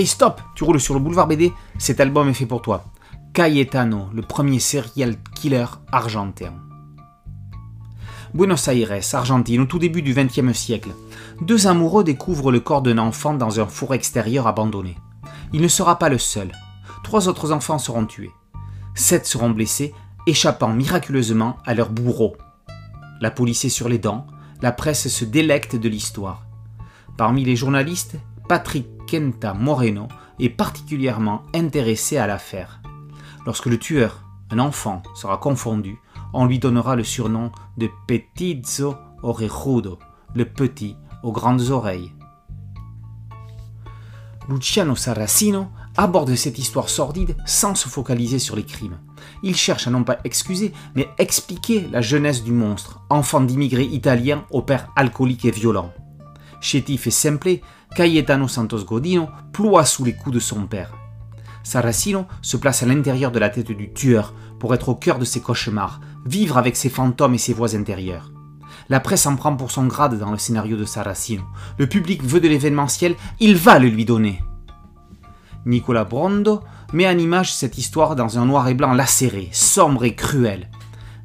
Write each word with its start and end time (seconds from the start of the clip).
Hey 0.00 0.06
stop 0.06 0.40
Tu 0.54 0.64
roules 0.64 0.80
sur 0.80 0.94
le 0.94 1.00
boulevard 1.00 1.26
BD 1.26 1.52
Cet 1.76 2.00
album 2.00 2.30
est 2.30 2.32
fait 2.32 2.46
pour 2.46 2.62
toi. 2.62 2.84
Cayetano, 3.34 4.06
le 4.14 4.22
premier 4.22 4.58
serial 4.58 5.16
killer 5.34 5.66
argentin. 5.92 6.54
Buenos 8.32 8.66
Aires, 8.68 9.02
Argentine, 9.12 9.60
au 9.60 9.66
tout 9.66 9.78
début 9.78 10.00
du 10.00 10.14
XXe 10.14 10.56
siècle. 10.56 10.88
Deux 11.42 11.66
amoureux 11.66 12.02
découvrent 12.02 12.50
le 12.50 12.60
corps 12.60 12.80
d'un 12.80 12.96
enfant 12.96 13.34
dans 13.34 13.60
un 13.60 13.66
four 13.66 13.92
extérieur 13.92 14.46
abandonné. 14.46 14.96
Il 15.52 15.60
ne 15.60 15.68
sera 15.68 15.98
pas 15.98 16.08
le 16.08 16.16
seul. 16.16 16.50
Trois 17.04 17.28
autres 17.28 17.52
enfants 17.52 17.78
seront 17.78 18.06
tués. 18.06 18.32
Sept 18.94 19.26
seront 19.26 19.50
blessés, 19.50 19.92
échappant 20.26 20.72
miraculeusement 20.72 21.58
à 21.66 21.74
leur 21.74 21.90
bourreau. 21.90 22.38
La 23.20 23.30
police 23.30 23.66
est 23.66 23.68
sur 23.68 23.90
les 23.90 23.98
dents, 23.98 24.26
la 24.62 24.72
presse 24.72 25.08
se 25.08 25.26
délecte 25.26 25.76
de 25.76 25.90
l'histoire. 25.90 26.46
Parmi 27.18 27.44
les 27.44 27.54
journalistes, 27.54 28.16
Patrick 28.48 28.86
Kenta 29.10 29.54
Moreno 29.54 30.06
est 30.38 30.50
particulièrement 30.50 31.42
intéressé 31.52 32.16
à 32.16 32.28
l'affaire. 32.28 32.80
Lorsque 33.44 33.66
le 33.66 33.76
tueur, 33.76 34.22
un 34.50 34.60
enfant, 34.60 35.02
sera 35.16 35.36
confondu, 35.36 35.98
on 36.32 36.46
lui 36.46 36.60
donnera 36.60 36.94
le 36.94 37.02
surnom 37.02 37.50
de 37.76 37.90
Petizzo 38.06 38.94
Orejudo, 39.24 39.98
le 40.36 40.44
petit 40.44 40.96
aux 41.24 41.32
grandes 41.32 41.70
oreilles. 41.70 42.12
Luciano 44.48 44.94
Saracino 44.94 45.66
aborde 45.96 46.36
cette 46.36 46.60
histoire 46.60 46.88
sordide 46.88 47.36
sans 47.46 47.74
se 47.74 47.88
focaliser 47.88 48.38
sur 48.38 48.54
les 48.54 48.64
crimes. 48.64 49.00
Il 49.42 49.56
cherche 49.56 49.88
à 49.88 49.90
non 49.90 50.04
pas 50.04 50.18
excuser, 50.22 50.72
mais 50.94 51.08
expliquer 51.18 51.88
la 51.90 52.00
jeunesse 52.00 52.44
du 52.44 52.52
monstre, 52.52 53.00
enfant 53.10 53.40
d'immigrés 53.40 53.86
italiens 53.86 54.44
au 54.50 54.62
père 54.62 54.88
alcoolique 54.94 55.46
et 55.46 55.50
violent. 55.50 55.92
Chétif 56.60 57.06
et 57.06 57.10
simplé, 57.10 57.62
Cayetano 57.94 58.46
Santos 58.46 58.84
Godino 58.84 59.28
ploie 59.52 59.84
sous 59.84 60.04
les 60.04 60.14
coups 60.14 60.34
de 60.34 60.40
son 60.40 60.66
père. 60.66 60.92
Saracino 61.62 62.26
se 62.42 62.56
place 62.56 62.82
à 62.82 62.86
l'intérieur 62.86 63.32
de 63.32 63.38
la 63.38 63.50
tête 63.50 63.72
du 63.72 63.92
tueur 63.92 64.34
pour 64.58 64.74
être 64.74 64.90
au 64.90 64.94
cœur 64.94 65.18
de 65.18 65.24
ses 65.24 65.40
cauchemars, 65.40 66.00
vivre 66.24 66.58
avec 66.58 66.76
ses 66.76 66.88
fantômes 66.88 67.34
et 67.34 67.38
ses 67.38 67.52
voix 67.52 67.74
intérieures. 67.74 68.30
La 68.88 69.00
presse 69.00 69.26
en 69.26 69.36
prend 69.36 69.56
pour 69.56 69.70
son 69.70 69.86
grade 69.86 70.18
dans 70.18 70.30
le 70.30 70.38
scénario 70.38 70.76
de 70.76 70.84
Saracino. 70.84 71.42
Le 71.78 71.86
public 71.86 72.22
veut 72.22 72.40
de 72.40 72.48
l'événementiel, 72.48 73.14
il 73.38 73.56
va 73.56 73.78
le 73.78 73.88
lui 73.88 74.04
donner. 74.04 74.42
Nicolas 75.66 76.04
Brondo 76.04 76.60
met 76.92 77.06
en 77.06 77.18
image 77.18 77.54
cette 77.54 77.78
histoire 77.78 78.16
dans 78.16 78.38
un 78.38 78.46
noir 78.46 78.68
et 78.68 78.74
blanc 78.74 78.92
lacéré, 78.92 79.48
sombre 79.52 80.04
et 80.04 80.14
cruel. 80.14 80.70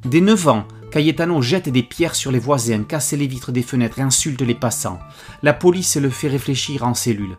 Dès 0.04 0.20
9 0.20 0.48
ans, 0.48 0.68
Cayetano 0.90 1.42
jette 1.42 1.68
des 1.68 1.82
pierres 1.82 2.14
sur 2.14 2.30
les 2.30 2.38
voisins, 2.38 2.84
casse 2.84 3.12
les 3.12 3.26
vitres 3.26 3.52
des 3.52 3.62
fenêtres 3.62 3.98
et 3.98 4.02
insulte 4.02 4.42
les 4.42 4.54
passants. 4.54 4.98
La 5.42 5.52
police 5.52 5.96
le 5.96 6.10
fait 6.10 6.28
réfléchir 6.28 6.84
en 6.84 6.94
cellule. 6.94 7.36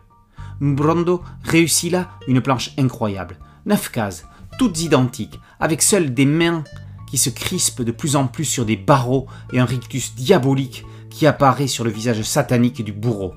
Brondo 0.60 1.22
réussit 1.44 1.92
là 1.92 2.10
une 2.26 2.40
planche 2.40 2.72
incroyable. 2.78 3.38
Neuf 3.66 3.90
cases, 3.90 4.26
toutes 4.58 4.82
identiques, 4.82 5.40
avec 5.60 5.82
seules 5.82 6.14
des 6.14 6.26
mains 6.26 6.64
qui 7.08 7.18
se 7.18 7.30
crispent 7.30 7.82
de 7.82 7.92
plus 7.92 8.16
en 8.16 8.26
plus 8.26 8.44
sur 8.44 8.64
des 8.64 8.76
barreaux 8.76 9.26
et 9.52 9.60
un 9.60 9.64
rictus 9.64 10.14
diabolique 10.14 10.84
qui 11.10 11.26
apparaît 11.26 11.68
sur 11.68 11.84
le 11.84 11.90
visage 11.90 12.22
satanique 12.22 12.84
du 12.84 12.92
bourreau. 12.92 13.34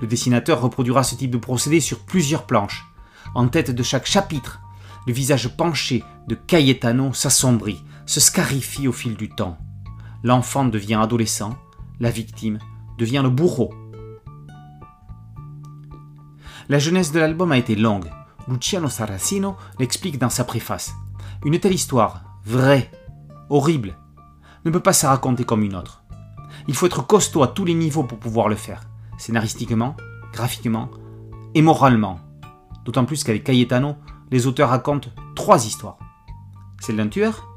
Le 0.00 0.06
dessinateur 0.06 0.60
reproduira 0.60 1.04
ce 1.04 1.14
type 1.14 1.30
de 1.30 1.38
procédé 1.38 1.80
sur 1.80 2.00
plusieurs 2.00 2.46
planches. 2.46 2.84
En 3.34 3.48
tête 3.48 3.70
de 3.70 3.82
chaque 3.82 4.06
chapitre, 4.06 4.60
le 5.06 5.12
visage 5.12 5.56
penché 5.56 6.02
de 6.28 6.34
Cayetano 6.34 7.12
s'assombrit, 7.12 7.82
se 8.06 8.20
scarifie 8.20 8.88
au 8.88 8.92
fil 8.92 9.16
du 9.16 9.28
temps. 9.28 9.58
L'enfant 10.22 10.64
devient 10.64 10.94
adolescent, 10.94 11.54
la 12.00 12.10
victime 12.10 12.58
devient 12.98 13.20
le 13.22 13.30
bourreau. 13.30 13.72
La 16.68 16.78
jeunesse 16.78 17.12
de 17.12 17.20
l'album 17.20 17.52
a 17.52 17.58
été 17.58 17.76
longue. 17.76 18.10
Luciano 18.48 18.88
Saracino 18.88 19.56
l'explique 19.78 20.18
dans 20.18 20.30
sa 20.30 20.44
préface. 20.44 20.94
Une 21.44 21.58
telle 21.58 21.74
histoire, 21.74 22.24
vraie, 22.44 22.90
horrible, 23.50 23.96
ne 24.64 24.70
peut 24.70 24.80
pas 24.80 24.92
se 24.92 25.06
raconter 25.06 25.44
comme 25.44 25.62
une 25.62 25.76
autre. 25.76 26.04
Il 26.68 26.74
faut 26.74 26.86
être 26.86 27.06
costaud 27.06 27.42
à 27.42 27.48
tous 27.48 27.64
les 27.64 27.74
niveaux 27.74 28.04
pour 28.04 28.18
pouvoir 28.18 28.48
le 28.48 28.56
faire 28.56 28.80
scénaristiquement, 29.18 29.96
graphiquement 30.32 30.90
et 31.54 31.62
moralement. 31.62 32.18
D'autant 32.84 33.04
plus 33.04 33.24
qu'avec 33.24 33.44
Cayetano, 33.44 33.96
les 34.30 34.46
auteurs 34.46 34.70
racontent 34.70 35.10
trois 35.34 35.66
histoires. 35.66 35.98
Celle 36.80 36.96
d'un 36.96 37.08
tueur, 37.08 37.48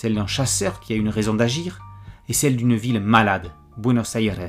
celle 0.00 0.14
d'un 0.14 0.26
chasseur 0.26 0.80
qui 0.80 0.94
a 0.94 0.96
une 0.96 1.10
raison 1.10 1.34
d'agir, 1.34 1.78
et 2.26 2.32
celle 2.32 2.56
d'une 2.56 2.74
ville 2.74 3.00
malade, 3.00 3.50
Buenos 3.76 4.16
Aires, 4.16 4.48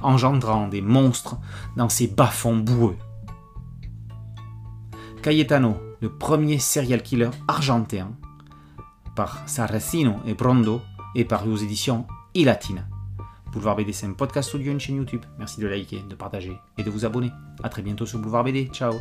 engendrant 0.00 0.66
des 0.66 0.80
monstres 0.80 1.36
dans 1.76 1.90
ses 1.90 2.06
bas-fonds 2.06 2.56
boueux. 2.56 2.96
Cayetano, 5.20 5.76
le 6.00 6.08
premier 6.08 6.58
serial 6.58 7.02
killer 7.02 7.28
argentin, 7.48 8.12
par 9.14 9.46
Saracino 9.46 10.20
et 10.24 10.32
Brondo, 10.32 10.80
est 11.14 11.24
paru 11.24 11.52
aux 11.52 11.56
éditions 11.56 12.06
Ilatina. 12.32 12.88
Boulevard 13.52 13.76
BD, 13.76 13.92
c'est 13.92 14.06
un 14.06 14.14
podcast 14.14 14.54
audio, 14.54 14.72
une 14.72 14.80
chaîne 14.80 14.96
YouTube. 14.96 15.26
Merci 15.38 15.60
de 15.60 15.66
liker, 15.66 16.02
de 16.08 16.14
partager 16.14 16.56
et 16.78 16.82
de 16.82 16.88
vous 16.88 17.04
abonner. 17.04 17.30
A 17.62 17.68
très 17.68 17.82
bientôt 17.82 18.06
sur 18.06 18.20
Boulevard 18.20 18.44
BD. 18.44 18.70
Ciao 18.72 18.94